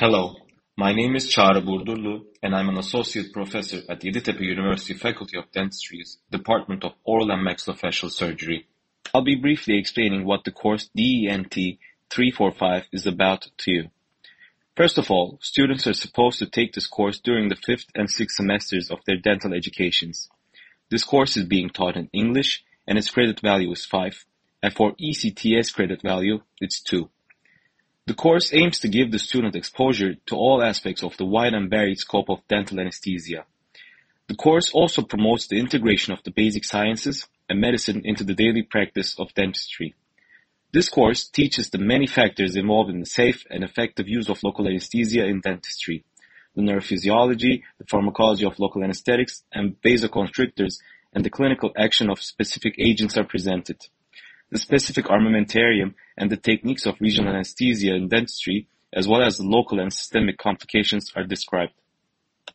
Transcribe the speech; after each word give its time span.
Hello, 0.00 0.36
my 0.76 0.92
name 0.92 1.16
is 1.16 1.28
Çağrı 1.30 1.66
Burdurlu, 1.66 2.26
and 2.40 2.54
I'm 2.54 2.68
an 2.68 2.76
associate 2.76 3.32
professor 3.32 3.82
at 3.88 4.00
the 4.00 4.08
Yeditepe 4.08 4.44
University 4.44 4.94
Faculty 4.94 5.36
of 5.36 5.50
Dentistry's 5.52 6.18
Department 6.30 6.84
of 6.84 6.92
Oral 7.04 7.32
and 7.32 7.44
Maxillofacial 7.44 8.08
Surgery. 8.08 8.66
I'll 9.12 9.24
be 9.24 9.34
briefly 9.34 9.76
explaining 9.76 10.24
what 10.24 10.44
the 10.44 10.52
course 10.52 10.88
DENT 10.94 11.52
345 12.10 12.84
is 12.92 13.08
about 13.08 13.48
to 13.58 13.70
you. 13.72 13.90
First 14.76 14.98
of 14.98 15.10
all, 15.10 15.38
students 15.42 15.88
are 15.88 15.94
supposed 15.94 16.38
to 16.38 16.46
take 16.46 16.74
this 16.74 16.86
course 16.86 17.18
during 17.18 17.48
the 17.48 17.56
fifth 17.56 17.90
and 17.96 18.08
sixth 18.08 18.36
semesters 18.36 18.92
of 18.92 19.00
their 19.04 19.16
dental 19.16 19.52
educations. 19.52 20.28
This 20.90 21.02
course 21.02 21.36
is 21.36 21.44
being 21.44 21.70
taught 21.70 21.96
in 21.96 22.08
English, 22.12 22.62
and 22.86 22.98
its 22.98 23.10
credit 23.10 23.40
value 23.40 23.72
is 23.72 23.84
5, 23.84 24.24
and 24.62 24.72
for 24.72 24.92
ECTS 24.92 25.74
credit 25.74 26.02
value, 26.02 26.38
it's 26.60 26.80
2. 26.82 27.10
The 28.08 28.14
course 28.14 28.54
aims 28.54 28.78
to 28.78 28.88
give 28.88 29.12
the 29.12 29.18
student 29.18 29.54
exposure 29.54 30.14
to 30.14 30.34
all 30.34 30.62
aspects 30.62 31.02
of 31.02 31.18
the 31.18 31.26
wide 31.26 31.52
and 31.52 31.68
varied 31.68 31.98
scope 31.98 32.30
of 32.30 32.40
dental 32.48 32.80
anesthesia. 32.80 33.44
The 34.28 34.34
course 34.34 34.70
also 34.72 35.02
promotes 35.02 35.46
the 35.46 35.58
integration 35.58 36.14
of 36.14 36.22
the 36.22 36.30
basic 36.30 36.64
sciences 36.64 37.28
and 37.50 37.60
medicine 37.60 38.00
into 38.06 38.24
the 38.24 38.32
daily 38.32 38.62
practice 38.62 39.14
of 39.18 39.34
dentistry. 39.34 39.94
This 40.72 40.88
course 40.88 41.28
teaches 41.28 41.68
the 41.68 41.76
many 41.76 42.06
factors 42.06 42.56
involved 42.56 42.88
in 42.88 43.00
the 43.00 43.04
safe 43.20 43.44
and 43.50 43.62
effective 43.62 44.08
use 44.08 44.30
of 44.30 44.42
local 44.42 44.66
anesthesia 44.66 45.26
in 45.26 45.42
dentistry. 45.42 46.02
The 46.56 46.62
neurophysiology, 46.62 47.62
the 47.76 47.88
pharmacology 47.90 48.46
of 48.46 48.58
local 48.58 48.82
anesthetics 48.82 49.44
and 49.52 49.76
vasoconstrictors, 49.82 50.78
and 51.12 51.26
the 51.26 51.36
clinical 51.38 51.72
action 51.76 52.08
of 52.08 52.22
specific 52.22 52.74
agents 52.78 53.18
are 53.18 53.24
presented. 53.24 53.86
The 54.50 54.58
specific 54.58 55.06
armamentarium 55.06 55.94
and 56.16 56.30
the 56.30 56.36
techniques 56.36 56.86
of 56.86 57.00
regional 57.00 57.34
anesthesia 57.34 57.94
in 57.94 58.08
dentistry, 58.08 58.66
as 58.92 59.06
well 59.06 59.22
as 59.22 59.36
the 59.36 59.44
local 59.44 59.78
and 59.78 59.92
systemic 59.92 60.38
complications 60.38 61.12
are 61.14 61.24
described. 61.24 61.74